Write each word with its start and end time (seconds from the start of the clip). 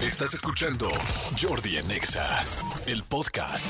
Estás 0.00 0.34
escuchando 0.34 0.90
Jordi 1.40 1.78
en 1.78 1.90
Exa, 1.90 2.44
el 2.86 3.02
podcast. 3.02 3.66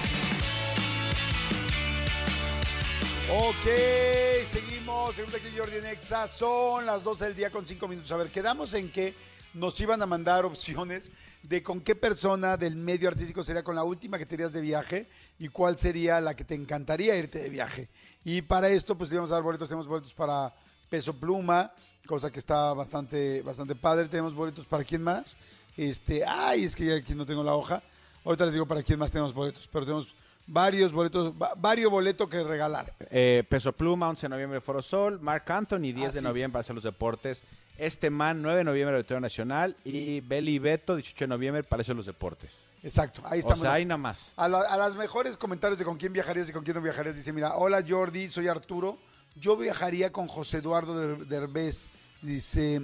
Ok, 3.31 4.45
seguimos. 4.45 5.15
Seguimos 5.15 5.41
aquí 5.41 5.57
Jordi 5.57 5.77
en 5.77 5.87
Exa. 5.87 6.27
Son 6.27 6.85
las 6.85 7.05
12 7.05 7.27
del 7.27 7.37
día 7.37 7.51
con 7.51 7.65
5 7.65 7.87
minutos. 7.87 8.11
A 8.11 8.17
ver, 8.17 8.33
quedamos 8.33 8.75
en 8.75 8.91
que 8.91 9.15
nos 9.55 9.81
iban 9.81 10.03
a 10.03 10.07
mandar 10.07 10.45
opciones 10.45 11.13
de 11.45 11.63
con 11.63 11.81
qué 11.81 11.95
persona 11.95 12.57
del 12.57 12.75
medio 12.75 13.09
artístico 13.09 13.45
sería 13.45 13.63
con 13.63 13.77
la 13.77 13.85
última 13.85 14.19
que 14.19 14.27
te 14.27 14.35
irías 14.35 14.53
de 14.53 14.61
viaje 14.61 15.09
y 15.39 15.47
cuál 15.47 15.79
sería 15.79 16.21
la 16.21 16.35
que 16.35 16.45
te 16.45 16.57
encantaría 16.57 17.17
irte 17.17 17.39
de 17.39 17.51
viaje. 17.51 17.89
Y 18.25 18.43
para 18.43 18.69
esto, 18.69 18.99
pues 18.99 19.11
le 19.11 19.15
íbamos 19.15 19.31
a 19.31 19.35
dar 19.35 19.45
boletos. 19.45 19.69
Tenemos 19.69 19.87
boletos 19.87 20.13
para 20.13 20.53
Peso 20.91 21.15
Pluma, 21.15 21.73
cosa 22.05 22.33
que 22.33 22.41
está 22.41 22.73
bastante, 22.73 23.43
bastante 23.43 23.77
padre. 23.77 24.09
Tenemos 24.09 24.35
boletos 24.35 24.67
para 24.67 24.83
quién 24.83 25.05
más. 25.05 25.39
Este, 25.77 26.25
ay, 26.25 26.65
es 26.65 26.75
que 26.77 26.85
ya 26.87 26.95
aquí 26.97 27.15
no 27.15 27.27
tengo 27.27 27.43
la 27.45 27.55
hoja. 27.55 27.83
Ahorita 28.25 28.45
les 28.45 28.55
digo 28.55 28.67
para 28.67 28.83
quién 28.83 28.99
más 28.99 29.11
tenemos 29.13 29.33
boletos, 29.35 29.69
pero 29.69 29.85
tenemos 29.85 30.15
varios 30.47 30.93
boletos, 30.93 31.33
va- 31.41 31.55
varios 31.57 31.91
boletos 31.91 32.29
que 32.29 32.43
regalar. 32.43 32.93
Eh, 33.11 33.45
Peso 33.49 33.73
Pluma, 33.73 34.09
11 34.09 34.23
de 34.23 34.29
noviembre 34.31 34.61
Foro 34.61 34.81
Sol, 34.83 35.21
Mark 35.21 35.45
Anthony, 35.49 35.93
10 35.93 36.11
Ah, 36.11 36.13
de 36.13 36.19
sí. 36.21 36.25
noviembre 36.25 36.53
para 36.55 36.61
hacer 36.61 36.75
los 36.75 36.85
deportes, 36.85 37.43
Este 37.79 38.09
Man, 38.09 38.41
9 38.41 38.59
de 38.59 38.65
noviembre 38.65 38.97
Auditorio 38.97 39.21
Nacional 39.21 39.77
y 39.85 40.21
Beli 40.21 40.59
Beto, 40.59 40.97
18 40.97 41.25
de 41.25 41.29
noviembre 41.29 41.63
Palacio 41.63 41.93
de 41.93 41.97
los 41.99 42.07
Deportes. 42.07 42.65
Exacto, 42.83 43.21
ahí 43.27 43.37
O 43.39 43.41
estamos. 43.41 43.61
sea, 43.61 43.75
ahí 43.75 43.85
nada 43.85 43.99
más. 43.99 44.33
A, 44.37 44.49
la- 44.49 44.63
a 44.63 44.77
las 44.79 44.97
mejores 44.97 45.37
comentarios 45.37 45.79
de 45.79 45.85
con 45.85 45.99
quién 45.99 46.11
viajarías 46.13 46.49
y 46.49 46.53
con 46.53 46.65
quién 46.65 46.75
no 46.77 46.83
viajarías, 46.83 47.15
dice, 47.17 47.35
mira, 47.35 47.55
hola 47.57 47.85
Jordi, 47.87 48.31
soy 48.31 48.49
Arturo, 48.49 48.97
yo 49.35 49.57
viajaría 49.59 50.11
con 50.11 50.27
José 50.27 50.59
Eduardo 50.59 50.97
Der- 50.99 51.27
Derbez, 51.27 51.87
dice, 52.23 52.81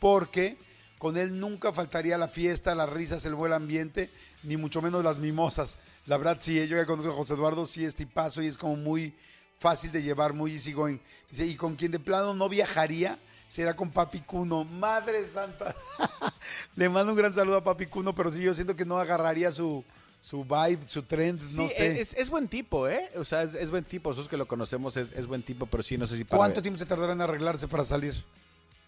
porque 0.00 0.56
con 1.04 1.18
él 1.18 1.38
nunca 1.38 1.70
faltaría 1.70 2.16
la 2.16 2.28
fiesta, 2.28 2.74
las 2.74 2.88
risas, 2.88 3.26
el 3.26 3.34
buen 3.34 3.52
ambiente, 3.52 4.08
ni 4.42 4.56
mucho 4.56 4.80
menos 4.80 5.04
las 5.04 5.18
mimosas. 5.18 5.76
La 6.06 6.16
verdad, 6.16 6.38
sí, 6.40 6.66
yo 6.66 6.78
que 6.78 6.86
conozco 6.86 7.12
a 7.12 7.14
José 7.14 7.34
Eduardo, 7.34 7.66
sí 7.66 7.84
es 7.84 7.94
tipazo 7.94 8.40
y 8.40 8.46
es 8.46 8.56
como 8.56 8.76
muy 8.76 9.14
fácil 9.58 9.92
de 9.92 10.02
llevar, 10.02 10.32
muy 10.32 10.52
easygoing. 10.52 10.98
Dice, 11.28 11.44
y 11.44 11.56
con 11.56 11.76
quien 11.76 11.92
de 11.92 11.98
plano 11.98 12.32
no 12.32 12.48
viajaría, 12.48 13.18
será 13.48 13.76
con 13.76 13.90
Papi 13.90 14.20
Cuno. 14.20 14.64
Madre 14.64 15.26
santa. 15.26 15.76
Le 16.74 16.88
mando 16.88 17.12
un 17.12 17.18
gran 17.18 17.34
saludo 17.34 17.58
a 17.58 17.64
Papi 17.64 17.84
Cuno, 17.84 18.14
pero 18.14 18.30
sí, 18.30 18.40
yo 18.40 18.54
siento 18.54 18.74
que 18.74 18.86
no 18.86 18.98
agarraría 18.98 19.52
su, 19.52 19.84
su 20.22 20.42
vibe, 20.42 20.88
su 20.88 21.02
trend, 21.02 21.38
no 21.38 21.68
Sí, 21.68 21.74
sé. 21.74 22.00
Es, 22.00 22.14
es 22.14 22.30
buen 22.30 22.48
tipo, 22.48 22.88
¿eh? 22.88 23.10
O 23.16 23.26
sea, 23.26 23.42
es, 23.42 23.54
es 23.54 23.70
buen 23.70 23.84
tipo. 23.84 24.08
Nosotros 24.08 24.30
que 24.30 24.38
lo 24.38 24.48
conocemos 24.48 24.96
es, 24.96 25.12
es 25.12 25.26
buen 25.26 25.42
tipo, 25.42 25.66
pero 25.66 25.82
sí, 25.82 25.98
no 25.98 26.06
sé 26.06 26.16
si 26.16 26.24
para... 26.24 26.38
¿Cuánto 26.38 26.62
tiempo 26.62 26.78
se 26.78 26.86
tardará 26.86 27.12
en 27.12 27.20
arreglarse 27.20 27.68
para 27.68 27.84
salir? 27.84 28.24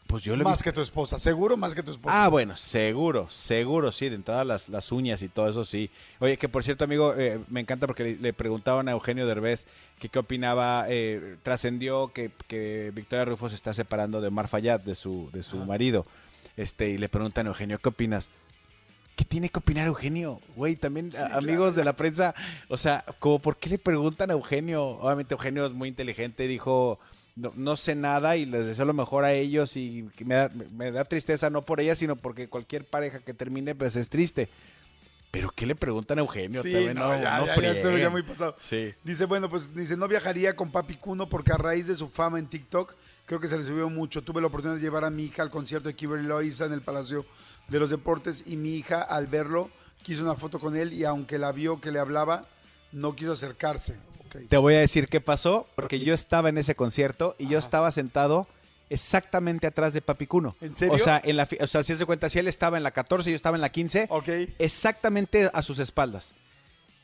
Pues 0.07 0.23
yo 0.23 0.37
le 0.37 0.45
Más 0.45 0.63
que 0.63 0.73
tu 0.73 0.81
esposa, 0.81 1.19
seguro 1.19 1.57
más 1.57 1.75
que 1.75 1.83
tu 1.83 1.91
esposa. 1.91 2.25
Ah, 2.25 2.29
bueno, 2.29 2.57
seguro, 2.57 3.29
seguro, 3.29 3.91
sí, 3.91 4.09
de 4.09 4.15
entrada 4.15 4.45
las, 4.45 4.69
las 4.69 4.93
uñas 4.93 5.21
y 5.23 5.29
todo 5.29 5.49
eso, 5.49 5.65
sí. 5.65 5.91
Oye, 6.21 6.37
que 6.37 6.49
por 6.49 6.63
cierto, 6.63 6.85
amigo, 6.85 7.15
eh, 7.17 7.41
me 7.49 7.61
encanta 7.61 7.87
porque 7.89 8.05
le, 8.05 8.17
le 8.17 8.33
preguntaban 8.33 8.89
a 8.89 8.93
Eugenio 8.93 9.27
Derbez 9.27 9.67
que 9.99 10.09
qué 10.09 10.19
opinaba, 10.21 10.85
eh, 10.89 11.37
trascendió 11.43 12.13
que, 12.13 12.31
que 12.47 12.93
Victoria 12.95 13.25
Rufo 13.25 13.49
se 13.49 13.57
está 13.57 13.75
separando 13.75 14.21
de 14.21 14.29
Omar 14.29 14.47
Fayad, 14.47 14.79
de 14.81 14.95
su, 14.95 15.29
de 15.33 15.43
su 15.43 15.57
marido, 15.59 16.07
este, 16.57 16.89
y 16.91 16.99
le 16.99 17.09
preguntan 17.09 17.47
a 17.47 17.49
Eugenio, 17.51 17.79
¿qué 17.79 17.89
opinas? 17.89 18.31
¿Qué 19.17 19.25
tiene 19.25 19.49
que 19.49 19.59
opinar 19.59 19.87
Eugenio? 19.87 20.41
Güey, 20.55 20.77
también 20.77 21.11
Sí, 21.11 21.19
a- 21.19 21.29
claro. 21.29 21.39
amigos 21.39 21.75
de 21.75 21.83
la 21.85 21.95
prensa, 21.97 22.35
o 22.69 22.77
sea, 22.77 23.05
como 23.19 23.39
por 23.41 23.57
qué 23.57 23.71
le 23.71 23.79
preguntan 23.79 24.31
a 24.31 24.35
Eugenio? 24.35 24.85
Obviamente 24.85 25.35
Eugenio 25.35 25.65
es 25.67 25.73
muy 25.73 25.89
inteligente, 25.89 26.47
dijo, 26.47 27.01
no, 27.37 27.53
no 27.55 27.77
sé 27.77 27.95
nada 27.95 28.37
y 28.37 28.47
les 28.47 28.67
deseo 28.67 28.87
lo 28.87 28.95
mejor 28.95 29.25
a 29.25 29.33
ellos 29.33 29.77
y 29.77 30.09
me 30.25 30.35
da, 30.35 30.51
me 30.73 30.91
da 30.91 31.05
tristeza 31.05 31.51
no 31.51 31.65
por 31.65 31.81
ella, 31.81 31.95
sino 31.95 32.17
porque 32.17 32.49
cualquier 32.49 32.85
pareja 32.85 33.21
que 33.21 33.35
termine 33.35 33.75
pues 33.75 33.95
es 33.97 34.09
triste. 34.09 34.49
Pero 35.31 35.51
¿qué 35.55 35.67
le 35.67 35.75
preguntan 35.75 36.19
a 36.19 36.23
Eugenio? 36.23 36.63
Sí, 36.63 36.73
También 36.73 36.95
no, 36.95 37.11
ya, 37.21 37.41
no 37.41 37.99
ya, 37.99 38.09
muy 38.09 38.23
pasado. 38.23 38.57
Sí. 38.59 38.95
Dice, 39.05 39.27
bueno, 39.27 39.51
pues 39.51 39.75
dice, 39.75 39.95
no 39.97 40.09
viajaría 40.09 40.57
con 40.57 40.73
Papi 40.73 40.97
Cuno 40.97 41.29
porque 41.29 41.53
a 41.53 41.59
raíz 41.59 41.89
de 41.89 41.95
su 41.95 42.09
fama 42.09 42.39
en 42.39 42.47
TikTok, 42.47 42.95
creo 43.27 43.39
que 43.39 43.49
se 43.49 43.59
le 43.59 43.67
subió 43.67 43.91
mucho. 43.91 44.23
Tuve 44.23 44.41
la 44.41 44.47
oportunidad 44.47 44.79
de 44.79 44.83
llevar 44.83 45.05
a 45.05 45.11
mi 45.11 45.25
hija 45.25 45.43
al 45.43 45.51
concierto 45.51 45.89
de 45.89 45.95
Kimberly 45.95 46.27
Loaiza 46.27 46.65
en 46.65 46.73
el 46.73 46.81
Palacio 46.81 47.27
de 47.69 47.79
los 47.79 47.91
Deportes 47.91 48.45
y 48.47 48.57
mi 48.57 48.77
hija, 48.77 49.03
al 49.03 49.27
verlo, 49.27 49.71
quiso 50.03 50.23
una 50.23 50.37
foto 50.37 50.59
con 50.59 50.75
él 50.75 50.95
y 50.95 51.05
aunque 51.05 51.39
la 51.39 51.53
vio 51.53 51.83
que 51.83 51.91
le 51.91 51.99
hablaba, 51.99 52.47
no 52.93 53.15
quiso 53.15 53.33
acercarse. 53.33 53.99
Te 54.49 54.57
voy 54.57 54.75
a 54.75 54.81
decir 54.81 55.09
qué 55.09 55.21
pasó, 55.21 55.67
porque 55.75 56.01
yo 56.01 56.15
estaba 56.15 56.49
en 56.49 56.59
ese 56.59 56.75
concierto 56.75 57.35
y 57.39 57.49
yo 57.49 57.59
estaba 57.59 57.91
sentado 57.93 58.47
exactamente 58.91 59.67
atrás 59.67 59.93
de 59.93 60.01
Papi 60.03 60.27
Cuno. 60.27 60.57
¿En 60.61 60.75
serio? 60.75 60.95
O 60.95 60.99
sea, 60.99 61.21
en 61.25 61.37
la, 61.37 61.49
o 61.61 61.67
sea, 61.67 61.83
si 61.83 61.97
se 61.97 62.07
cuenta, 62.07 62.29
si 62.29 62.39
él 62.39 62.49
estaba 62.49 62.77
en 62.77 62.83
la 62.83 62.93
14 62.93 63.29
y 63.29 63.33
yo 63.33 63.37
estaba 63.37 63.57
en 63.57 63.61
la 63.61 63.71
15, 63.71 64.07
Ok. 64.11 64.29
exactamente 64.59 65.51
a 65.53 65.63
sus 65.63 65.79
espaldas. 65.79 66.35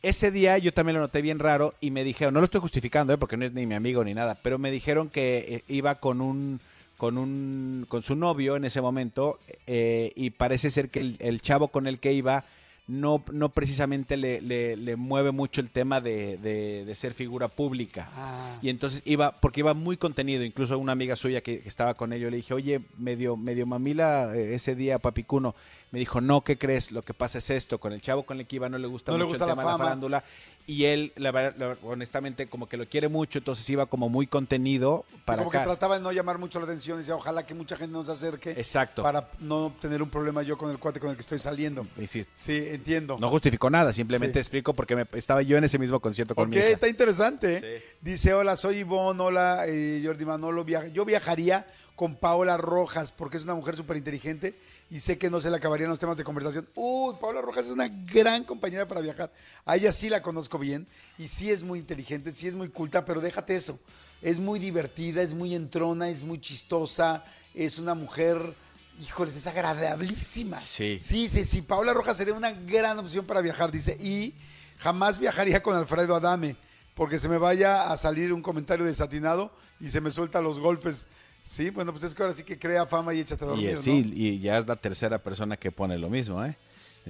Ese 0.02 0.30
día 0.32 0.58
yo 0.58 0.72
también 0.74 0.96
lo 0.96 1.00
noté 1.02 1.22
bien 1.22 1.38
raro 1.38 1.74
y 1.80 1.90
me 1.92 2.02
dijeron, 2.02 2.34
no 2.34 2.40
lo 2.40 2.44
estoy 2.44 2.60
justificando, 2.60 3.12
¿eh? 3.12 3.18
porque 3.18 3.36
no 3.36 3.44
es 3.44 3.52
ni 3.52 3.66
mi 3.66 3.74
amigo 3.74 4.02
ni 4.04 4.14
nada, 4.14 4.36
pero 4.42 4.58
me 4.58 4.70
dijeron 4.70 5.08
que 5.08 5.38
eh, 5.48 5.64
iba 5.68 5.96
con 6.00 6.20
un 6.20 6.60
con 6.96 7.18
un 7.18 7.84
con 7.88 8.02
su 8.04 8.14
novio 8.14 8.54
en 8.56 8.64
ese 8.64 8.80
momento 8.80 9.40
eh, 9.66 10.12
y 10.14 10.30
parece 10.30 10.70
ser 10.70 10.88
que 10.88 11.00
el, 11.00 11.16
el 11.20 11.40
chavo 11.40 11.68
con 11.68 11.86
el 11.88 11.98
que 11.98 12.12
iba 12.12 12.44
no, 12.88 13.24
no 13.32 13.48
precisamente 13.50 14.16
le, 14.16 14.40
le- 14.40 14.76
le 14.76 14.96
mueve 14.96 15.30
mucho 15.30 15.60
el 15.60 15.70
tema 15.70 16.00
de, 16.00 16.36
de- 16.38 16.84
de 16.84 16.94
ser 16.94 17.14
figura 17.14 17.48
pública. 17.48 18.08
Ah. 18.14 18.58
Y 18.60 18.68
entonces 18.70 19.02
iba, 19.04 19.40
porque 19.40 19.60
iba 19.60 19.72
muy 19.72 19.96
contenido, 19.96 20.42
incluso 20.44 20.78
una 20.78 20.92
amiga 20.92 21.14
suya 21.16 21.40
que, 21.42 21.60
que 21.62 21.68
estaba 21.68 21.94
con 21.94 22.12
ello, 22.12 22.28
le 22.28 22.36
dije, 22.38 22.54
oye, 22.54 22.80
medio, 22.98 23.36
medio 23.36 23.66
mamila 23.66 24.34
eh, 24.36 24.54
ese 24.54 24.74
día, 24.74 24.98
papicuno. 24.98 25.54
Me 25.92 25.98
dijo, 25.98 26.22
no, 26.22 26.40
¿qué 26.40 26.56
crees? 26.56 26.90
Lo 26.90 27.02
que 27.02 27.12
pasa 27.12 27.36
es 27.38 27.50
esto, 27.50 27.78
con 27.78 27.92
el 27.92 28.00
chavo 28.00 28.22
con 28.24 28.40
el 28.40 28.46
que 28.46 28.56
iba 28.56 28.66
no 28.70 28.78
le 28.78 28.86
gusta 28.86 29.12
No 29.12 29.18
le 29.18 29.24
mucho 29.24 29.32
gusta 29.34 29.44
el 29.44 29.48
la 29.50 29.54
tema 29.56 29.62
de 29.72 29.78
la 29.78 29.84
farándula. 29.84 30.24
Y 30.66 30.84
él, 30.84 31.12
la 31.16 31.30
verdad, 31.32 31.54
la- 31.58 31.88
honestamente, 31.88 32.46
como 32.48 32.66
que 32.66 32.76
lo 32.78 32.86
quiere 32.88 33.08
mucho, 33.08 33.38
entonces 33.38 33.68
iba 33.68 33.84
como 33.86 34.08
muy 34.08 34.26
contenido 34.26 35.04
para 35.26 35.38
Como 35.38 35.50
que 35.50 35.58
trataba 35.58 35.96
de 35.98 36.02
no 36.02 36.10
llamar 36.12 36.38
mucho 36.38 36.58
la 36.60 36.64
atención 36.64 36.96
y 36.96 37.00
decía, 37.00 37.14
ojalá 37.14 37.44
que 37.44 37.52
mucha 37.54 37.76
gente 37.76 37.92
nos 37.92 38.08
acerque 38.08 38.50
Exacto. 38.52 39.02
para 39.02 39.28
no 39.40 39.72
tener 39.80 40.02
un 40.02 40.08
problema 40.08 40.42
yo 40.42 40.56
con 40.56 40.70
el 40.70 40.78
cuate 40.78 40.98
con 40.98 41.10
el 41.10 41.16
que 41.16 41.20
estoy 41.22 41.38
saliendo. 41.38 41.86
Y 41.98 42.06
sí, 42.06 42.24
Sí, 42.34 42.52
entiendo. 42.74 43.16
no 43.20 43.28
justificó 43.28 43.70
nada, 43.70 43.92
simplemente 43.92 44.34
Sí. 44.34 44.40
explico 44.40 44.74
porque 44.74 44.96
me, 44.96 45.06
estaba 45.14 45.42
yo 45.42 45.56
en 45.56 45.64
ese 45.64 45.78
mismo 45.78 46.00
concierto 46.00 46.34
con 46.34 46.48
Ok, 46.48 46.54
mi 46.54 46.56
hija. 46.58 46.68
está 46.68 46.88
interesante. 46.88 47.56
¿eh? 47.62 47.78
Sí. 47.80 47.84
Dice, 48.00 48.34
hola, 48.34 48.56
soy 48.56 48.78
Ivonne, 48.78 49.22
hola, 49.22 49.64
eh, 49.66 50.02
Jordi 50.04 50.24
Manolo. 50.24 50.64
Viaja- 50.64 50.88
Yo 50.88 51.04
viajaría 51.04 51.66
con 51.96 52.16
Paola 52.16 52.56
Rojas 52.56 53.12
porque 53.12 53.36
es 53.36 53.44
una 53.44 53.54
mujer 53.54 53.76
súper 53.76 53.96
inteligente 53.96 54.56
y 54.90 55.00
sé 55.00 55.18
que 55.18 55.30
no 55.30 55.40
se 55.40 55.50
le 55.50 55.56
acabarían 55.56 55.90
los 55.90 55.98
temas 55.98 56.16
de 56.16 56.24
conversación. 56.24 56.66
Uy, 56.74 57.14
Paola 57.20 57.40
Rojas 57.42 57.66
es 57.66 57.70
una 57.70 57.88
gran 57.88 58.44
compañera 58.44 58.88
para 58.88 59.00
viajar. 59.00 59.30
A 59.64 59.76
ella 59.76 59.92
sí 59.92 60.08
la 60.08 60.22
conozco 60.22 60.58
bien 60.58 60.86
y 61.18 61.28
sí 61.28 61.50
es 61.50 61.62
muy 61.62 61.78
inteligente, 61.78 62.32
sí 62.32 62.48
es 62.48 62.54
muy 62.54 62.68
culta, 62.70 63.04
pero 63.04 63.20
déjate 63.20 63.54
eso. 63.56 63.78
Es 64.22 64.38
muy 64.40 64.58
divertida, 64.58 65.22
es 65.22 65.34
muy 65.34 65.54
entrona, 65.54 66.08
es 66.08 66.22
muy 66.22 66.38
chistosa, 66.40 67.24
es 67.54 67.78
una 67.78 67.94
mujer... 67.94 68.54
Híjoles, 69.00 69.34
es 69.36 69.46
agradabilísima. 69.46 70.60
Sí. 70.60 70.98
Sí, 71.00 71.28
sí, 71.28 71.44
sí. 71.44 71.62
Paola 71.62 71.92
Rojas 71.92 72.16
sería 72.16 72.34
una 72.34 72.52
gran 72.52 72.98
opción 72.98 73.24
para 73.26 73.40
viajar, 73.40 73.70
dice. 73.72 73.96
Y 74.00 74.34
jamás 74.78 75.18
viajaría 75.18 75.62
con 75.62 75.76
Alfredo 75.76 76.14
Adame, 76.16 76.56
porque 76.94 77.18
se 77.18 77.28
me 77.28 77.38
vaya 77.38 77.90
a 77.92 77.96
salir 77.96 78.32
un 78.32 78.42
comentario 78.42 78.84
desatinado 78.84 79.52
y 79.80 79.90
se 79.90 80.00
me 80.00 80.10
suelta 80.10 80.40
los 80.40 80.58
golpes. 80.60 81.06
Sí, 81.42 81.70
bueno, 81.70 81.90
pues 81.92 82.04
es 82.04 82.14
que 82.14 82.22
ahora 82.22 82.34
sí 82.34 82.44
que 82.44 82.56
crea 82.58 82.86
fama 82.86 83.12
y 83.14 83.20
échate 83.20 83.44
a 83.44 83.48
Y, 83.48 83.50
dormir, 83.50 83.74
¿no? 83.74 83.82
sí, 83.82 84.12
y 84.14 84.38
ya 84.38 84.58
es 84.58 84.66
la 84.68 84.76
tercera 84.76 85.18
persona 85.20 85.56
que 85.56 85.72
pone 85.72 85.98
lo 85.98 86.08
mismo, 86.08 86.44
¿eh? 86.44 86.56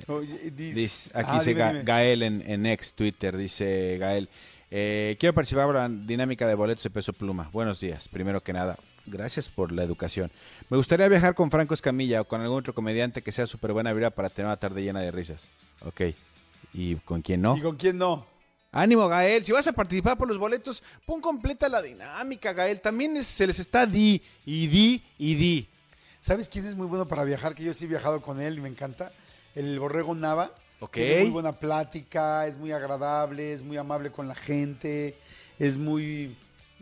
Oye, 0.06 0.40
y 0.44 0.48
aquí 0.48 0.72
Ah, 1.14 1.34
dice 1.34 1.50
dime, 1.50 1.60
Ga- 1.60 1.72
dime. 1.72 1.84
Gael 1.84 2.22
en, 2.22 2.50
en 2.50 2.64
ex 2.64 2.94
Twitter, 2.94 3.36
dice 3.36 3.98
Gael. 4.00 4.30
eh, 4.70 5.18
quiero 5.20 5.34
participar 5.34 5.68
en 5.68 5.74
la 5.74 6.06
dinámica 6.06 6.48
de 6.48 6.54
boletos 6.54 6.82
de 6.84 6.88
peso 6.88 7.12
pluma. 7.12 7.50
Buenos 7.52 7.78
días, 7.80 8.08
primero 8.08 8.42
que 8.42 8.54
nada. 8.54 8.78
Gracias 9.06 9.48
por 9.48 9.72
la 9.72 9.82
educación. 9.82 10.30
Me 10.70 10.76
gustaría 10.76 11.08
viajar 11.08 11.34
con 11.34 11.50
Franco 11.50 11.74
Escamilla 11.74 12.20
o 12.20 12.24
con 12.24 12.40
algún 12.40 12.58
otro 12.58 12.74
comediante 12.74 13.22
que 13.22 13.32
sea 13.32 13.46
súper 13.46 13.72
buena 13.72 13.92
vibra 13.92 14.10
para 14.10 14.30
tener 14.30 14.46
una 14.46 14.56
tarde 14.56 14.82
llena 14.82 15.00
de 15.00 15.10
risas. 15.10 15.48
Ok. 15.84 16.02
¿Y 16.72 16.94
con 16.96 17.20
quién 17.20 17.42
no? 17.42 17.56
¿Y 17.56 17.60
con 17.60 17.76
quién 17.76 17.98
no? 17.98 18.26
Ánimo, 18.70 19.06
Gael. 19.08 19.44
Si 19.44 19.52
vas 19.52 19.66
a 19.66 19.72
participar 19.72 20.16
por 20.16 20.28
los 20.28 20.38
boletos, 20.38 20.82
pon 21.04 21.20
completa 21.20 21.68
la 21.68 21.82
dinámica, 21.82 22.52
Gael. 22.52 22.80
También 22.80 23.16
es- 23.16 23.26
se 23.26 23.46
les 23.46 23.58
está 23.58 23.84
di 23.86 24.22
y 24.46 24.66
di 24.68 25.02
y 25.18 25.34
di. 25.34 25.68
¿Sabes 26.20 26.48
quién 26.48 26.66
es 26.66 26.74
muy 26.76 26.86
bueno 26.86 27.06
para 27.08 27.24
viajar? 27.24 27.54
Que 27.54 27.64
yo 27.64 27.74
sí 27.74 27.84
he 27.84 27.88
viajado 27.88 28.22
con 28.22 28.40
él 28.40 28.56
y 28.58 28.60
me 28.60 28.68
encanta. 28.68 29.12
El 29.54 29.78
Borrego 29.78 30.14
Nava. 30.14 30.52
Ok. 30.80 30.92
Tiene 30.94 31.22
muy 31.22 31.30
buena 31.30 31.52
plática, 31.52 32.46
es 32.46 32.56
muy 32.56 32.72
agradable, 32.72 33.52
es 33.52 33.62
muy 33.62 33.76
amable 33.76 34.10
con 34.10 34.26
la 34.26 34.34
gente, 34.34 35.16
es 35.58 35.76
muy 35.76 36.34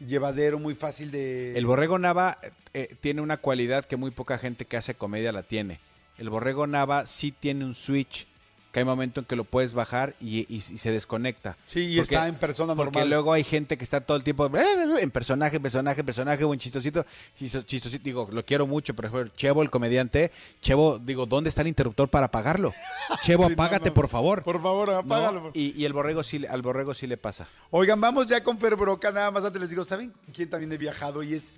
llevadero, 0.04 0.58
muy 0.58 0.74
fácil 0.74 1.10
de... 1.10 1.56
El 1.56 1.66
Borrego 1.66 1.98
Nava 1.98 2.38
eh, 2.74 2.96
tiene 3.00 3.20
una 3.20 3.36
cualidad 3.36 3.84
que 3.84 3.96
muy 3.96 4.10
poca 4.10 4.38
gente 4.38 4.64
que 4.64 4.76
hace 4.76 4.94
comedia 4.94 5.32
la 5.32 5.42
tiene. 5.42 5.80
El 6.18 6.30
Borrego 6.30 6.66
Nava 6.66 7.06
sí 7.06 7.32
tiene 7.32 7.64
un 7.64 7.74
switch 7.74 8.26
que 8.72 8.78
hay 8.78 8.84
momento 8.84 9.18
en 9.20 9.26
que 9.26 9.34
lo 9.34 9.42
puedes 9.44 9.74
bajar 9.74 10.14
y, 10.20 10.40
y- 10.42 10.58
y 10.58 10.60
se 10.60 10.90
desconecta. 10.92 11.56
Sí, 11.66 11.80
y 11.80 11.96
Porque- 11.96 12.14
está 12.14 12.28
en 12.28 12.36
persona 12.36 12.74
Porque 12.76 12.98
normal. 13.00 13.10
luego 13.10 13.32
hay 13.32 13.42
gente 13.42 13.76
que 13.76 13.82
está 13.82 14.00
todo 14.00 14.16
el 14.16 14.22
tiempo 14.22 14.46
eh, 14.56 14.62
en 15.00 15.10
personaje, 15.10 15.58
personaje, 15.58 16.04
personaje 16.04 16.44
o 16.44 16.52
en 16.54 16.60
chistosito. 16.60 17.04
chisto- 17.36 17.62
Chistosito, 17.62 18.04
digo, 18.04 18.28
lo 18.30 18.44
quiero 18.44 18.66
mucho, 18.68 18.94
por 18.94 19.06
ejemplo, 19.06 19.32
Chevo, 19.36 19.62
el 19.62 19.70
comediante. 19.70 20.30
Chevo, 20.62 20.98
digo, 20.98 21.26
¿dónde 21.26 21.48
está 21.48 21.62
el 21.62 21.68
interruptor 21.68 22.08
para 22.08 22.26
apagarlo? 22.26 22.72
Chevo, 23.22 23.46
Sí, 23.48 23.54
apágate, 23.54 23.88
no. 23.88 23.94
por 23.94 24.08
favor. 24.08 24.42
Por 24.44 24.62
favor, 24.62 24.88
¿No? 24.88 24.96
apágalo. 24.98 25.50
Y, 25.54 25.76
y 25.80 25.84
el 25.84 25.92
borrego 25.92 26.22
sí, 26.22 26.44
al 26.48 26.62
borrego 26.62 26.94
sí 26.94 27.06
le 27.08 27.16
pasa. 27.16 27.48
Oigan, 27.70 28.00
vamos 28.00 28.26
ya 28.28 28.42
con 28.44 28.58
Fer 28.58 28.76
Broca. 28.76 29.10
Nada 29.10 29.30
más 29.32 29.44
antes 29.44 29.60
les 29.60 29.70
digo, 29.70 29.84
¿saben 29.84 30.12
quién 30.32 30.48
también 30.48 30.70
he 30.72 30.78
viajado 30.78 31.22
y 31.24 31.34
es 31.34 31.52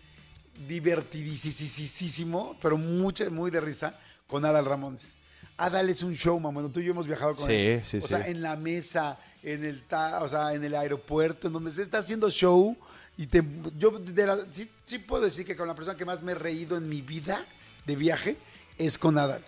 divertidísimo, 0.67 2.57
pero 2.63 2.77
mucha, 2.79 3.29
muy 3.31 3.51
de 3.51 3.61
risa, 3.61 3.99
con 4.27 4.45
Adal 4.45 4.65
Ramones? 4.65 5.17
Adal 5.65 5.89
es 5.91 6.03
un 6.03 6.15
show, 6.15 6.39
mamá. 6.41 6.69
Tú 6.73 6.81
y 6.81 6.85
yo 6.85 6.91
hemos 6.93 7.07
viajado 7.07 7.35
con 7.35 7.47
Sí, 7.47 7.53
él. 7.55 7.85
sí, 7.85 7.99
o 7.99 8.01
sí. 8.01 8.09
sea, 8.09 8.27
en 8.27 8.43
la 8.43 8.57
mesa, 8.57 9.19
en 9.43 9.65
el, 9.65 9.83
ta- 9.85 10.23
o 10.23 10.29
sea, 10.29 10.55
en 10.55 10.65
el 10.65 10.75
aeropuerto, 10.75 11.47
en 11.47 11.53
donde 11.53 11.73
se 11.73 11.83
está 11.83 11.99
haciendo 11.99 12.31
show. 12.31 12.77
Y 13.17 13.27
te, 13.27 13.43
yo 13.77 13.91
de 13.91 14.27
la- 14.27 14.47
sí, 14.51 14.71
sí 14.85 14.99
puedo 14.99 15.25
decir 15.25 15.45
que 15.47 15.55
con 15.57 15.69
la 15.69 15.75
persona 15.75 15.97
que 15.97 16.05
más 16.05 16.23
me 16.23 16.33
he 16.33 16.35
reído 16.35 16.77
en 16.77 16.89
mi 16.89 17.03
vida 17.03 17.47
de 17.87 17.95
viaje 17.97 18.37
es 18.79 18.97
con 18.99 19.19
Adal. 19.19 19.45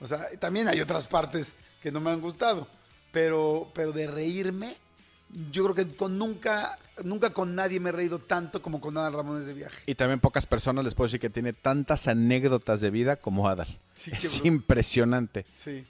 O 0.00 0.06
sea, 0.06 0.28
también 0.38 0.68
hay 0.68 0.80
otras 0.80 1.06
partes 1.06 1.54
que 1.82 1.90
no 1.90 2.00
me 2.00 2.10
han 2.10 2.20
gustado. 2.20 2.68
Pero, 3.10 3.70
pero 3.74 3.92
de 3.92 4.06
reírme, 4.06 4.76
yo 5.50 5.64
creo 5.64 5.74
que 5.74 5.94
con 5.96 6.16
nunca, 6.18 6.78
nunca 7.04 7.30
con 7.30 7.54
nadie 7.54 7.80
me 7.80 7.90
he 7.90 7.92
reído 7.92 8.18
tanto 8.18 8.62
como 8.62 8.80
con 8.80 8.96
Adal 8.96 9.12
Ramones 9.12 9.46
de 9.46 9.54
viaje. 9.54 9.82
Y 9.86 9.94
también 9.94 10.20
pocas 10.20 10.46
personas 10.46 10.84
les 10.84 10.94
puedo 10.94 11.06
decir 11.08 11.20
que 11.20 11.30
tiene 11.30 11.52
tantas 11.52 12.08
anécdotas 12.08 12.80
de 12.80 12.90
vida 12.90 13.16
como 13.16 13.48
Adal. 13.48 13.68
Sí, 13.94 14.10
es 14.14 14.44
impresionante. 14.44 15.44
Sí, 15.52 15.84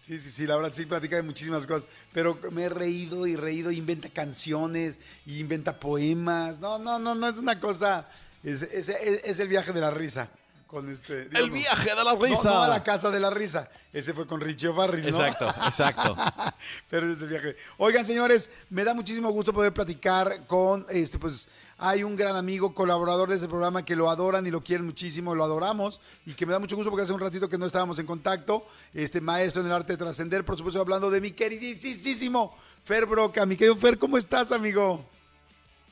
sí, 0.00 0.18
sí, 0.18 0.30
sí, 0.30 0.46
la 0.46 0.56
verdad 0.56 0.72
sí 0.74 0.84
platica 0.86 1.16
de 1.16 1.22
muchísimas 1.22 1.66
cosas, 1.66 1.88
pero 2.12 2.38
me 2.50 2.64
he 2.64 2.68
reído 2.68 3.26
y 3.26 3.36
reído, 3.36 3.70
inventa 3.70 4.08
canciones, 4.10 4.98
inventa 5.26 5.78
poemas, 5.80 6.60
no, 6.60 6.78
no, 6.78 6.98
no, 6.98 7.14
no, 7.14 7.28
es 7.28 7.38
una 7.38 7.58
cosa, 7.60 8.08
es, 8.42 8.62
es- 8.62 8.88
es- 8.88 9.24
es 9.24 9.38
el 9.38 9.48
viaje 9.48 9.72
de 9.72 9.80
la 9.80 9.90
risa, 9.90 10.28
con 10.72 10.88
este... 10.88 11.26
digo, 11.26 11.48
no. 11.48 11.52
de 11.52 12.04
la 12.04 12.14
No, 12.14 12.44
no 12.44 12.62
a 12.62 12.68
la 12.68 12.82
casa 12.82 13.10
de 13.10 13.20
la 13.20 13.28
risa, 13.28 13.68
ese 13.92 14.14
fue 14.14 14.26
con 14.26 14.40
Richie 14.40 14.68
O'Farrill, 14.68 15.02
¿no? 15.02 15.08
Exacto, 15.08 15.46
exacto. 15.66 16.16
Pero 16.88 17.12
ese 17.12 17.16
es 17.16 17.22
el 17.22 17.28
viaje. 17.28 17.56
Oigan, 17.76 18.06
señores, 18.06 18.48
me 18.70 18.82
da 18.82 18.94
muchísimo 18.94 19.30
gusto 19.30 19.52
poder 19.52 19.74
platicar 19.74 20.46
con, 20.46 20.86
este, 20.88 21.18
pues, 21.18 21.46
hay 21.76 22.02
un 22.02 22.16
gran 22.16 22.36
amigo, 22.36 22.74
colaborador 22.74 23.28
de 23.28 23.34
este 23.34 23.48
programa 23.48 23.84
que 23.84 23.94
lo 23.94 24.08
adoran 24.08 24.46
y 24.46 24.50
lo 24.50 24.62
quieren 24.62 24.86
muchísimo, 24.86 25.34
lo 25.34 25.44
adoramos 25.44 26.00
y 26.24 26.32
que 26.32 26.46
me 26.46 26.54
da 26.54 26.58
mucho 26.58 26.74
gusto 26.74 26.90
porque 26.90 27.02
hace 27.02 27.12
un 27.12 27.20
ratito 27.20 27.50
que 27.50 27.58
no 27.58 27.66
estábamos 27.66 27.98
en 27.98 28.06
contacto, 28.06 28.66
este 28.94 29.20
maestro 29.20 29.60
en 29.60 29.66
el 29.66 29.74
arte 29.74 29.92
de 29.92 29.98
trascender, 29.98 30.42
por 30.42 30.56
supuesto 30.56 30.80
hablando 30.80 31.10
de 31.10 31.20
mi 31.20 31.32
queridísimo 31.32 32.56
Fer 32.82 33.04
Broca. 33.04 33.44
Mi 33.44 33.56
querido 33.56 33.76
Fer, 33.76 33.98
¿cómo 33.98 34.16
estás, 34.16 34.52
amigo? 34.52 35.04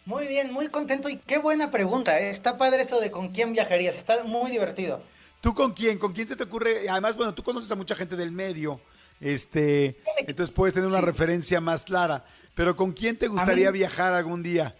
Muy 0.07 0.27
bien, 0.27 0.53
muy 0.53 0.69
contento 0.69 1.09
y 1.09 1.17
qué 1.17 1.39
buena 1.39 1.71
pregunta. 1.71 2.19
¿eh? 2.21 2.31
Está 2.31 2.57
padre 2.59 2.83
eso 2.83 3.01
de 3.01 3.11
con 3.11 3.29
quién 3.29 3.53
viajarías. 3.53 3.97
Está 3.97 4.25
muy 4.25 4.51
divertido. 4.51 5.03
¿Tú 5.41 5.55
con 5.55 5.73
quién? 5.73 5.99
¿Con 5.99 6.13
quién 6.13 6.27
se 6.29 6.37
te 6.37 6.45
ocurre? 6.45 6.89
Además, 6.89 7.17
bueno, 7.17 7.35
tú 7.35 7.43
conoces 7.43 7.71
a 7.71 7.77
mucha 7.77 7.95
gente 7.95 8.17
del 8.17 8.31
medio, 8.31 8.81
este, 9.21 9.97
entonces 10.27 10.53
puedes 10.55 10.75
tener 10.75 10.89
una 10.89 10.99
Sí. 11.01 11.05
referencia 11.07 11.61
más 11.61 11.85
clara. 11.85 12.25
Pero 12.55 12.77
¿con 12.77 12.93
quién 12.93 13.17
te 13.17 13.29
gustaría 13.29 13.71
mí- 13.71 13.79
viajar 13.79 14.13
algún 14.13 14.43
día? 14.43 14.75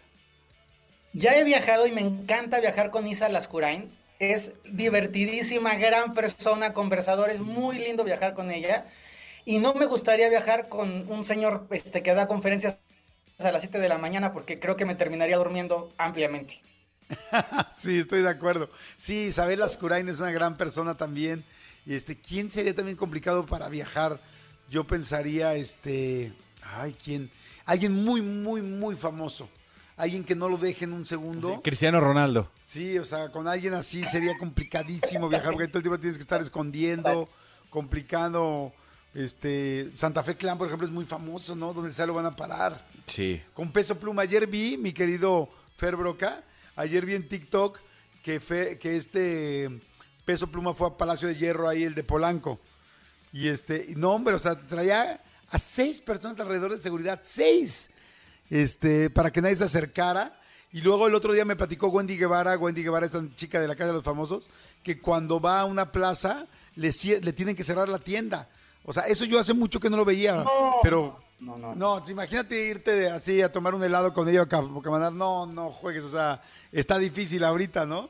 Ya 1.13 1.37
he 1.37 1.45
viajado 1.45 1.87
y 1.87 1.93
me 1.93 2.01
encanta 2.03 2.61
viajar 2.61 2.91
con 2.91 3.07
Isa 3.07 3.29
Lascurain. 3.29 3.91
Es 4.19 4.53
divertidísima, 4.65 5.77
gran 5.77 6.13
persona, 6.13 6.75
conversador. 6.75 7.31
Es 7.31 7.41
muy 7.41 7.79
lindo 7.79 8.05
viajar 8.05 8.35
con 8.35 8.51
ella. 8.51 8.87
Y 9.47 9.59
no 9.59 9.73
me 9.75 9.87
gustaría 9.87 10.29
viajar 10.29 10.69
con 10.69 11.11
un 11.11 11.25
señor 11.25 11.67
este, 11.71 12.03
que 12.03 12.13
da 12.15 12.29
conferencias 12.29 12.77
a 13.45 13.53
las 13.53 13.63
7 13.63 13.79
de 13.79 13.89
la 13.89 13.99
mañana 13.99 14.33
porque 14.33 14.59
creo 14.59 14.77
que 14.77 14.87
me 14.87 14.95
terminaría 14.95 15.37
durmiendo 15.37 15.93
ampliamente. 15.99 16.63
Sí, 17.75 17.99
estoy 17.99 18.23
de 18.23 18.29
acuerdo. 18.29 18.71
Sí, 18.97 19.27
Isabel 19.29 19.63
Ascurain 19.63 20.09
es 20.09 20.21
una 20.21 20.31
gran 20.31 20.57
persona 20.57 20.97
también. 20.97 21.45
Y 21.87 21.95
este, 21.95 22.17
¿quién 22.17 22.51
sería 22.51 22.75
también 22.75 22.97
complicado 22.97 23.47
para 23.47 23.69
viajar? 23.69 24.21
Yo 24.69 24.87
pensaría, 24.87 25.55
este, 25.55 26.33
ay, 26.63 26.95
¿quién? 27.03 27.31
Alguien 27.65 27.93
muy, 28.05 28.23
muy, 28.23 28.63
muy 28.63 28.97
famoso. 28.97 29.49
Alguien 29.97 30.25
que 30.25 30.35
no 30.35 30.49
lo 30.49 30.57
deje 30.57 30.85
en 30.85 30.93
un 30.93 31.05
segundo. 31.05 31.61
Cristiano 31.63 32.01
Ronaldo. 32.01 32.51
Sí, 32.65 32.99
o 32.99 33.05
sea, 33.05 33.31
con 33.31 33.49
alguien 33.49 33.75
así 33.75 34.05
sería 34.05 34.33
complicadísimo 34.39 35.29
viajar, 35.29 35.53
porque 35.53 35.69
todo 35.69 35.79
el 35.79 35.83
tiempo 35.83 36.01
tienes 36.01 36.17
que 36.17 36.23
estar 36.23 36.41
escondiendo, 36.41 37.29
complicando. 37.69 38.73
Este, 39.15 39.91
Santa 39.95 40.23
Fe 40.23 40.37
Clan, 40.37 40.57
por 40.57 40.67
ejemplo, 40.69 40.87
es 40.87 40.93
muy 40.93 41.05
famoso, 41.05 41.57
¿no? 41.57 41.73
Donde 41.73 41.93
sea 41.93 42.07
lo 42.07 42.15
van 42.15 42.27
a 42.27 42.37
parar. 42.37 42.87
Sí. 43.07 43.43
Con 43.55 43.73
peso 43.73 43.99
pluma. 43.99 44.23
Ayer 44.23 44.47
vi, 44.47 44.77
mi 44.77 44.93
querido 44.93 45.49
Fer 45.77 45.97
Broca, 45.97 46.45
ayer 46.77 47.05
vi 47.05 47.15
en 47.15 47.29
TikTok 47.29 47.79
que, 48.23 48.39
Fe- 48.39 48.79
que 48.79 48.97
este 48.97 49.81
peso 50.25 50.49
pluma 50.51 50.75
fue 50.75 50.89
a 50.89 50.97
Palacio 50.97 51.27
de 51.27 51.35
Hierro 51.35 51.69
ahí, 51.69 51.83
el 51.83 51.95
de 51.95 52.05
Polanco. 52.05 52.61
Y 53.33 53.49
este, 53.49 53.87
no, 53.97 54.11
hombre, 54.13 54.35
o 54.35 54.39
sea, 54.39 54.57
traía 54.57 55.21
a 55.51 55.59
seis 55.59 56.01
personas 56.01 56.39
alrededor 56.39 56.73
de 56.73 56.81
seguridad, 56.81 57.21
seis, 57.23 57.91
este, 58.49 59.11
para 59.11 59.31
que 59.33 59.41
nadie 59.41 59.57
se 59.57 59.65
acercara. 59.65 60.37
Y 60.73 60.83
luego 60.83 61.09
el 61.09 61.17
otro 61.17 61.33
día 61.33 61.45
me 61.45 61.57
platicó 61.57 61.89
Wendy 61.89 62.17
Guevara, 62.17 62.57
Wendy 62.57 62.85
Guevara, 62.85 63.07
esta 63.07 63.21
chica 63.35 63.61
de 63.61 63.67
la 63.67 63.75
Casa 63.75 63.89
de 63.89 63.95
los 63.95 64.05
Famosos, 64.05 64.51
que 64.85 65.01
cuando 65.01 65.41
va 65.41 65.61
a 65.61 65.65
una 65.65 65.91
plaza 65.91 66.47
le, 66.77 66.91
le 67.23 67.33
tienen 67.33 67.57
que 67.57 67.65
cerrar 67.65 67.89
la 67.89 67.99
tienda. 67.99 68.49
O 68.85 68.93
sea, 68.93 69.05
eso 69.05 69.25
yo 69.25 69.39
hace 69.39 69.53
mucho 69.55 69.79
que 69.81 69.91
no 69.91 69.97
lo 69.97 70.05
veía, 70.05 70.45
pero 70.83 71.19
No, 71.39 71.57
no, 71.59 71.75
no. 71.75 71.75
no, 71.75 71.99
pues 71.99 72.11
imagínate 72.11 72.57
irte 72.67 72.93
de- 72.93 73.11
así 73.11 73.43
a 73.43 73.53
tomar 73.53 73.75
un 73.75 73.83
helado 73.85 74.13
con 74.13 74.29
ella 74.29 74.43
o 74.43 74.49
caminar. 74.49 75.13
No, 75.13 75.47
no 75.47 75.71
juegues, 75.71 76.03
o 76.05 76.11
sea, 76.11 76.43
está 76.73 76.99
difícil 76.99 77.45
ahorita, 77.45 77.85
¿no? 77.87 78.09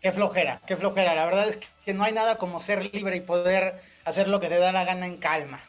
Qué 0.00 0.12
flojera, 0.12 0.60
qué 0.66 0.76
flojera. 0.76 1.14
La 1.14 1.24
verdad 1.24 1.48
es 1.48 1.58
que 1.84 1.92
no 1.94 2.04
hay 2.04 2.12
nada 2.12 2.36
como 2.38 2.60
ser 2.60 2.92
libre 2.94 3.16
y 3.16 3.20
poder 3.20 3.80
hacer 4.04 4.28
lo 4.28 4.38
que 4.40 4.48
te 4.48 4.58
da 4.58 4.70
la 4.72 4.84
gana 4.84 5.06
en 5.06 5.16
calma. 5.16 5.60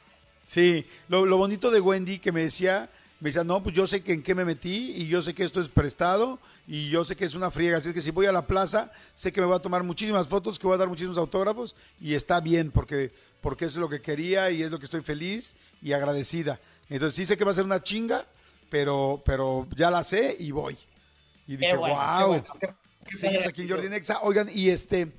Sí, 0.48 0.88
lo, 1.08 1.26
lo 1.26 1.38
bonito 1.38 1.72
de 1.72 1.80
Wendy 1.82 2.20
que 2.20 2.32
me 2.32 2.42
decía, 2.42 2.90
me 3.20 3.30
decía, 3.30 3.44
no, 3.44 3.64
pues 3.64 3.76
yo 3.76 3.88
sé 3.88 4.04
que 4.04 4.14
en 4.14 4.22
qué 4.22 4.36
me 4.36 4.46
metí 4.46 4.92
y 4.96 5.08
yo 5.08 5.22
sé 5.22 5.34
que 5.34 5.44
esto 5.44 5.60
es 5.60 5.70
prestado 5.70 6.40
y 6.68 6.90
yo 6.90 7.04
sé 7.04 7.16
que 7.16 7.26
es 7.26 7.34
una 7.34 7.50
friega, 7.50 7.78
así 7.78 7.88
es 7.90 7.94
que 7.96 8.02
si 8.02 8.12
voy 8.12 8.28
a 8.28 8.32
la 8.32 8.46
plaza, 8.46 8.92
sé 9.16 9.32
que 9.32 9.42
me 9.42 9.48
voy 9.48 9.56
a 9.56 9.60
tomar 9.60 9.82
muchísimas 9.84 10.28
fotos, 10.28 10.60
que 10.60 10.68
voy 10.68 10.76
a 10.76 10.78
dar 10.78 10.88
muchísimos 10.88 11.18
autógrafos 11.18 11.76
y 12.00 12.14
está 12.14 12.40
bien 12.42 12.70
porque, 12.72 13.12
porque 13.42 13.66
es 13.66 13.76
lo 13.76 13.90
que 13.90 14.02
quería 14.02 14.52
y 14.52 14.62
es 14.62 14.70
lo 14.70 14.78
que 14.78 14.86
estoy 14.86 15.02
feliz 15.02 15.56
y 15.82 15.94
agradecida. 15.94 16.60
Entonces 16.90 17.16
sí 17.16 17.26
sé 17.26 17.38
que 17.38 17.44
va 17.44 17.52
a 17.52 17.56
ser 17.56 17.64
una 17.66 17.82
chinga, 17.82 18.24
pero, 18.70 19.22
pero 19.26 19.68
ya 19.76 19.90
la 19.90 20.04
sé 20.04 20.36
y 20.40 20.52
voy. 20.52 20.78
Y 21.48 21.58
dije, 21.58 21.72
Qué 21.72 21.78
bueno, 21.78 21.96
qué 21.96 22.24
wow. 22.24 22.28
bueno, 22.28 22.46
qué- 22.60 23.18
Seguimos 23.18 23.48
aquí 23.48 23.62
en. 23.62 23.70
Jordi 23.70 23.88
Nexa. 23.90 24.20
Oigan, 24.22 24.50
y 24.54 24.70
este, 24.70 25.14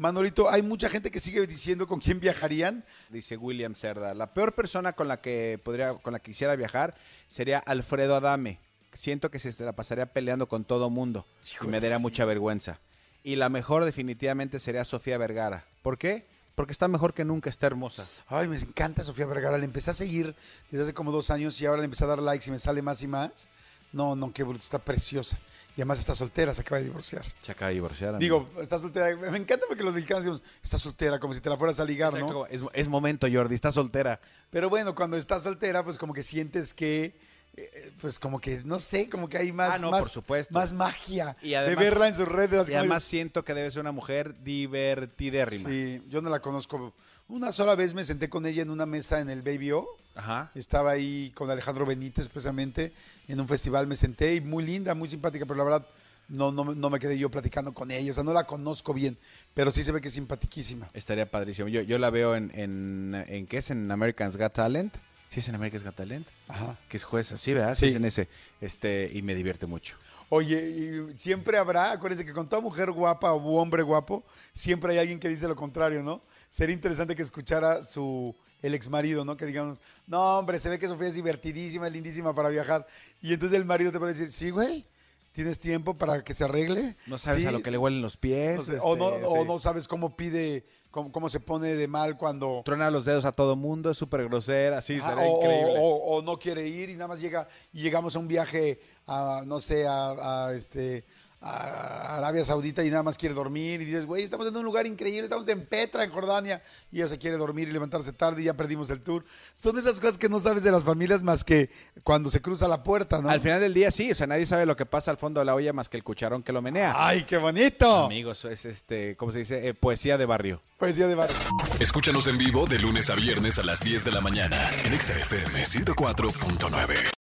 Manolito, 0.00 0.48
hay 0.48 0.62
mucha 0.62 0.88
gente 0.88 1.10
que 1.10 1.20
sigue 1.20 1.46
diciendo 1.46 1.86
con 1.86 2.00
quién 2.00 2.20
viajarían. 2.20 2.86
Dice 3.10 3.36
William 3.36 3.74
Cerda. 3.74 4.14
La 4.14 4.32
peor 4.32 4.54
persona 4.54 4.94
con 4.94 5.08
la 5.08 5.20
que 5.20 5.60
podría, 5.62 5.92
con 5.92 6.14
la 6.14 6.20
que 6.20 6.30
quisiera 6.30 6.56
viajar 6.56 6.94
sería 7.28 7.58
Alfredo 7.58 8.16
Adame. 8.16 8.60
Siento 8.94 9.30
que 9.30 9.38
se 9.38 9.62
la 9.62 9.72
pasaría 9.72 10.06
peleando 10.06 10.48
con 10.48 10.64
todo 10.64 10.88
mundo 10.88 11.26
y 11.62 11.66
me 11.66 11.80
daría 11.80 11.98
sí. 11.98 12.02
mucha 12.02 12.24
vergüenza. 12.24 12.80
Y 13.22 13.36
la 13.36 13.50
mejor 13.50 13.84
definitivamente 13.84 14.58
sería 14.58 14.86
Sofía 14.86 15.18
Vergara. 15.18 15.66
¿Por 15.82 15.98
qué? 15.98 16.24
Porque 16.54 16.72
está 16.72 16.88
mejor 16.88 17.12
que 17.12 17.26
nunca, 17.26 17.50
está 17.50 17.66
hermosa. 17.66 18.06
Ay, 18.26 18.48
me 18.48 18.56
encanta 18.56 19.04
Sofía 19.04 19.26
Vergara. 19.26 19.58
Le 19.58 19.66
empecé 19.66 19.90
a 19.90 19.94
seguir 19.94 20.34
desde 20.70 20.84
hace 20.84 20.94
como 20.94 21.12
dos 21.12 21.28
años 21.28 21.60
y 21.60 21.66
ahora 21.66 21.82
le 21.82 21.84
empecé 21.84 22.04
a 22.04 22.06
dar 22.06 22.22
likes 22.22 22.48
y 22.48 22.52
me 22.52 22.58
sale 22.58 22.80
más 22.80 23.02
y 23.02 23.06
más. 23.06 23.50
No, 23.92 24.14
no, 24.16 24.32
qué 24.32 24.42
bruto, 24.42 24.62
está 24.62 24.78
preciosa. 24.78 25.38
Y 25.76 25.80
además 25.80 25.98
está 26.00 26.14
soltera, 26.14 26.52
se 26.52 26.60
acaba 26.62 26.78
de 26.78 26.84
divorciar. 26.84 27.24
Se 27.42 27.52
acaba 27.52 27.68
de 27.68 27.74
divorciar. 27.74 28.14
amigo. 28.16 28.46
Digo, 28.50 28.62
está 28.62 28.78
soltera. 28.78 29.16
Me 29.16 29.38
encanta 29.38 29.66
porque 29.68 29.82
los 29.84 29.94
mexicanos 29.94 30.24
decimos, 30.24 30.42
está 30.62 30.78
soltera, 30.78 31.18
como 31.20 31.32
si 31.32 31.40
te 31.40 31.48
la 31.48 31.56
fueras 31.56 31.78
a 31.80 31.84
ligar, 31.84 32.12
Exacto, 32.12 32.32
¿no? 32.32 32.46
es, 32.46 32.62
es 32.72 32.88
momento, 32.88 33.26
Jordi, 33.32 33.54
está 33.54 33.72
soltera. 33.72 34.20
Pero 34.50 34.68
bueno, 34.68 34.94
cuando 34.94 35.16
estás 35.16 35.44
soltera, 35.44 35.82
pues 35.84 35.96
como 35.96 36.12
que 36.12 36.22
sientes 36.24 36.74
que, 36.74 37.18
eh, 37.56 37.92
pues 38.00 38.18
como 38.18 38.40
que, 38.40 38.60
no 38.64 38.78
sé, 38.80 39.08
como 39.08 39.28
que 39.28 39.38
hay 39.38 39.52
más, 39.52 39.74
Ah, 39.76 39.78
no, 39.78 39.90
más, 39.90 40.00
por 40.00 40.10
supuesto. 40.10 40.52
más 40.52 40.72
magia 40.72 41.36
Y 41.40 41.54
además- 41.54 41.78
de 41.78 41.84
verla 41.90 42.08
en 42.08 42.14
sus 42.14 42.28
redes. 42.28 42.68
Y 42.68 42.74
además 42.74 43.02
siento 43.04 43.44
que 43.44 43.54
debe 43.54 43.70
ser 43.70 43.80
una 43.80 43.92
mujer 43.92 44.42
divertidérrima. 44.42 45.68
Sí, 45.70 46.02
yo 46.08 46.20
no 46.20 46.30
la 46.30 46.40
conozco. 46.40 46.94
Una 47.30 47.52
sola 47.52 47.76
vez 47.76 47.94
me 47.94 48.04
senté 48.04 48.28
con 48.28 48.44
ella 48.44 48.62
en 48.62 48.70
una 48.70 48.86
mesa 48.86 49.20
en 49.20 49.30
el 49.30 49.42
Baby 49.42 49.70
O. 49.70 49.88
Ajá. 50.16 50.50
Estaba 50.56 50.90
ahí 50.90 51.30
con 51.32 51.48
Alejandro 51.48 51.86
Benítez, 51.86 52.28
precisamente, 52.28 52.92
en 53.28 53.38
un 53.38 53.46
festival 53.46 53.86
me 53.86 53.94
senté 53.94 54.34
y 54.34 54.40
muy 54.40 54.64
linda, 54.64 54.96
muy 54.96 55.08
simpática, 55.08 55.46
pero 55.46 55.58
la 55.58 55.64
verdad 55.64 55.86
no, 56.28 56.50
no, 56.50 56.64
no 56.64 56.90
me 56.90 56.98
quedé 56.98 57.16
yo 57.16 57.30
platicando 57.30 57.72
con 57.72 57.92
ella. 57.92 58.10
O 58.10 58.14
sea, 58.14 58.24
no 58.24 58.32
la 58.32 58.46
conozco 58.48 58.92
bien, 58.92 59.16
pero 59.54 59.70
sí 59.70 59.84
se 59.84 59.92
ve 59.92 60.00
que 60.00 60.08
es 60.08 60.14
simpatiquísima. 60.14 60.90
Estaría 60.92 61.30
padrísimo. 61.30 61.68
Yo, 61.68 61.82
yo 61.82 62.00
la 62.00 62.10
veo 62.10 62.34
en, 62.34 62.50
en, 62.52 63.24
en 63.28 63.46
¿qué 63.46 63.58
es? 63.58 63.70
En 63.70 63.88
American's 63.92 64.36
Got 64.36 64.54
Talent. 64.54 64.96
Sí, 65.28 65.38
es 65.38 65.48
en 65.48 65.54
American's 65.54 65.84
Got 65.84 65.94
Talent. 65.94 66.26
Ajá. 66.48 66.80
Que 66.88 66.96
es 66.96 67.04
jueza, 67.04 67.36
sí, 67.36 67.54
¿verdad? 67.54 67.74
Sí. 67.74 67.86
Sí. 67.86 67.90
es 67.90 67.96
en 67.96 68.04
ese. 68.06 68.28
Este, 68.60 69.08
y 69.14 69.22
me 69.22 69.36
divierte 69.36 69.66
mucho. 69.66 69.96
Oye, 70.30 70.68
y 70.68 71.18
siempre 71.18 71.58
habrá, 71.58 71.92
acuérdense 71.92 72.24
que 72.24 72.32
con 72.32 72.48
toda 72.48 72.62
mujer 72.62 72.90
guapa 72.90 73.32
o 73.32 73.60
hombre 73.60 73.82
guapo, 73.82 74.24
siempre 74.52 74.92
hay 74.92 74.98
alguien 74.98 75.18
que 75.18 75.28
dice 75.28 75.48
lo 75.48 75.56
contrario, 75.56 76.02
¿no? 76.02 76.22
Sería 76.50 76.74
interesante 76.74 77.14
que 77.14 77.22
escuchara 77.22 77.82
su 77.84 78.34
el 78.62 78.74
ex 78.74 78.88
marido, 78.90 79.24
¿no? 79.24 79.36
Que 79.36 79.46
digamos, 79.46 79.80
no, 80.06 80.38
hombre, 80.38 80.60
se 80.60 80.68
ve 80.68 80.78
que 80.78 80.86
Sofía 80.88 81.08
es 81.08 81.14
divertidísima, 81.14 81.86
es 81.86 81.92
lindísima 81.92 82.34
para 82.34 82.50
viajar. 82.50 82.86
Y 83.22 83.32
entonces 83.32 83.58
el 83.58 83.64
marido 83.64 83.90
te 83.92 83.98
puede 83.98 84.12
decir, 84.12 84.30
sí, 84.30 84.50
güey, 84.50 84.86
¿tienes 85.32 85.58
tiempo 85.58 85.96
para 85.96 86.22
que 86.22 86.34
se 86.34 86.44
arregle? 86.44 86.96
No 87.06 87.16
sabes 87.16 87.42
Sí, 87.42 87.48
a 87.48 87.52
lo 87.52 87.62
que 87.62 87.70
le 87.70 87.78
huelen 87.78 88.02
los 88.02 88.16
pies. 88.18 88.56
no 88.58 88.62
sé, 88.64 88.78
o, 88.82 88.96
no, 88.96 89.14
este, 89.14 89.24
o 89.26 89.44
no 89.46 89.58
sabes 89.58 89.88
cómo 89.88 90.14
pide, 90.16 90.66
cómo, 90.90 91.10
cómo 91.10 91.28
se 91.30 91.40
pone 91.40 91.74
de 91.74 91.86
mal 91.88 92.18
cuando... 92.18 92.60
Truena 92.64 92.90
los 92.90 93.06
dedos 93.06 93.24
a 93.24 93.32
todo 93.32 93.56
mundo, 93.56 93.92
es 93.92 93.96
súper 93.96 94.24
grosera, 94.24 94.82
sí, 94.82 94.98
Ah, 95.00 95.08
será 95.08 95.22
o, 95.22 95.36
increíble. 95.38 95.74
o- 95.78 95.82
o- 95.82 96.16
o 96.18 96.22
no 96.22 96.36
quiere 96.38 96.66
ir 96.66 96.90
y 96.90 96.94
nada 96.94 97.08
más 97.08 97.20
llega 97.20 97.48
y 97.72 97.80
llegamos 97.80 98.14
a 98.16 98.18
un 98.18 98.28
viaje 98.28 98.78
a, 99.06 99.42
no 99.46 99.60
sé, 99.60 99.86
a, 99.86 100.48
a, 100.48 100.54
este 100.54 101.06
a 101.42 102.18
Arabia 102.18 102.44
Saudita 102.44 102.84
y 102.84 102.90
nada 102.90 103.02
más 103.02 103.16
quiere 103.16 103.34
dormir 103.34 103.80
y 103.80 103.86
dices, 103.86 104.04
güey, 104.04 104.22
estamos 104.22 104.46
en 104.46 104.56
un 104.56 104.64
lugar 104.64 104.86
increíble, 104.86 105.24
estamos 105.24 105.48
en 105.48 105.64
Petra, 105.64 106.04
en 106.04 106.10
Jordania, 106.10 106.62
y 106.92 106.98
ella 106.98 107.08
se 107.08 107.18
quiere 107.18 107.36
dormir 107.38 107.68
y 107.68 107.72
levantarse 107.72 108.12
tarde 108.12 108.42
y 108.42 108.44
ya 108.46 108.54
perdimos 108.54 108.90
el 108.90 109.00
tour. 109.00 109.24
Son 109.54 109.78
esas 109.78 110.00
cosas 110.00 110.18
que 110.18 110.28
no 110.28 110.38
sabes 110.38 110.62
de 110.62 110.70
las 110.70 110.84
familias 110.84 111.22
más 111.22 111.42
que 111.42 111.70
cuando 112.02 112.30
se 112.30 112.42
cruza 112.42 112.68
la 112.68 112.82
puerta, 112.82 113.20
¿no? 113.22 113.30
Al 113.30 113.40
final 113.40 113.60
del 113.60 113.72
día 113.72 113.90
sí, 113.90 114.10
o 114.10 114.14
sea, 114.14 114.26
nadie 114.26 114.44
sabe 114.44 114.66
lo 114.66 114.76
que 114.76 114.86
pasa 114.86 115.10
al 115.10 115.16
fondo 115.16 115.40
de 115.40 115.46
la 115.46 115.54
olla 115.54 115.72
más 115.72 115.88
que 115.88 115.96
el 115.96 116.04
cucharón 116.04 116.42
que 116.42 116.52
lo 116.52 116.60
menea. 116.60 116.92
¡Ay, 116.94 117.24
qué 117.24 117.38
bonito! 117.38 118.04
Amigos, 118.04 118.44
es 118.44 118.66
este, 118.66 119.16
¿cómo 119.16 119.32
se 119.32 119.38
dice? 119.38 119.68
Eh, 119.68 119.74
poesía 119.74 120.18
de 120.18 120.26
barrio. 120.26 120.62
Poesía 120.78 121.06
de 121.06 121.14
barrio. 121.14 121.36
Escúchanos 121.78 122.26
en 122.26 122.36
vivo 122.36 122.66
de 122.66 122.78
lunes 122.78 123.08
a 123.08 123.14
viernes 123.14 123.58
a 123.58 123.62
las 123.62 123.80
10 123.80 124.04
de 124.04 124.12
la 124.12 124.20
mañana 124.20 124.70
en 124.84 124.92
Exa 124.92 125.16
FM 125.18 125.64
104.9. 125.64 127.19